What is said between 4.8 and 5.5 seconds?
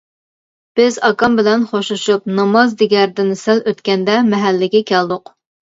كەلدۇق.